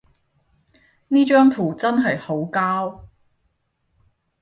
[1.09, 3.01] 呢張圖真係好膠